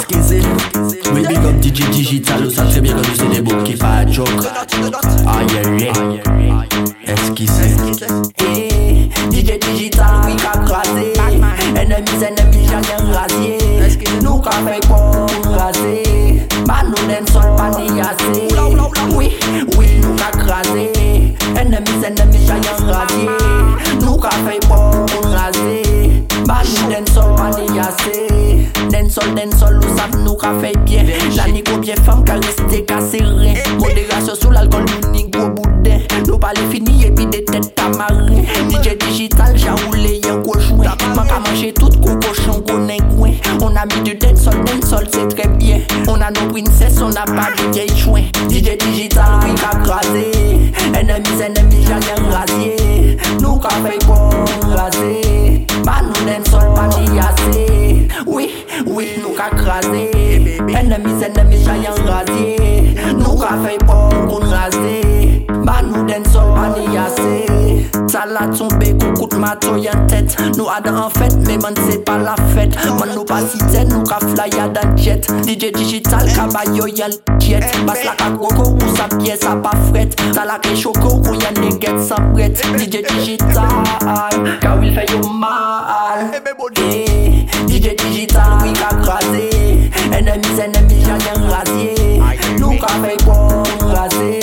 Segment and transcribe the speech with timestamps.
[0.00, 0.40] Eskize
[1.12, 3.76] We big up DJ Digital Ou sa tre bien que nous c'est des boucs qui
[3.76, 4.30] fa joke.
[5.26, 6.64] Aye yeah
[7.06, 7.76] Eskize
[8.38, 11.12] Eh, DJ Digital, oui ka krasé
[11.76, 13.58] Enemies, enemies, janyen rasye
[14.22, 15.26] Nou ka fey pou
[15.56, 16.02] rasé.
[16.66, 18.48] Ba nou den sol pa ni yase
[19.16, 19.32] Oui,
[19.76, 20.88] oui, nou ka krasé
[21.60, 24.99] Enemies, enemies, janyen rasye Nou ka fey pou
[26.50, 28.26] Bani den sol ane yase
[28.90, 31.06] Den sol den sol ou sav nou ka fey bien.
[31.36, 36.40] La niko bie fam ka reste ka seren Moderasyon sou l'alkol nou niko bouden Nou
[36.42, 41.70] pale fini epi de tet tamare DJ digital ja oule yen koujwen Man ka manje
[41.78, 45.46] tout kou kochon konen kwen On a mi du den sol den sol se tre
[45.54, 45.86] bien.
[46.10, 49.76] On a nou prinses on a pa de jay chwen DJ digital ou yi ka
[49.86, 50.26] krasi
[50.98, 52.74] Enemis enemis janen rasye
[53.38, 55.29] Nou ka fey kon rasye
[58.90, 60.08] Oui, nou ka krasè
[60.74, 64.98] Enemis, enemis, jayan rasye Nou ka fey pou kon rasè
[65.62, 67.69] Ba nou den so, an yasè
[68.10, 70.36] Salade son béco, coûte ma toy en tête.
[70.58, 72.74] Nous ada en fête, mais man c'est pas la fête.
[72.98, 77.06] Man nous pas si tête, nous ka fly à da jet DJ digital, caballo y'a
[77.38, 81.20] jet Basse la ka coco, ou sa pièce a pas fret Ça la ke choco,
[81.24, 82.60] ou y'a des get sans brette.
[82.76, 83.68] DJ digital,
[84.60, 86.32] ka will fait yo mal.
[86.78, 89.50] Eh, DJ digital, oui ka krasé
[90.12, 91.94] Enemies, enemies, j'en ai rasé.
[92.58, 93.62] Nous ka fay bon
[93.94, 94.39] rasé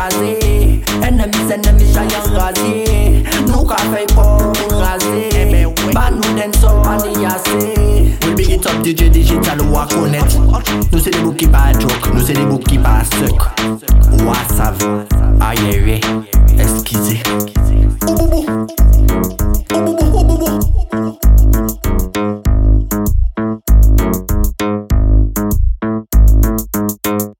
[0.00, 3.24] nou ka krasé Enemies, enemies, j'en rasé.
[3.46, 7.74] Nou ka fay bon rasé Ba nou den sol pa ni yase
[8.26, 10.38] We big it up DJ Digital ou connaître
[10.92, 13.42] Nous c'est des boucs qui pas joke Nous c'est des boucs qui pas suck.
[14.12, 14.78] Ou a sav
[15.40, 17.49] Aye yeah Eskize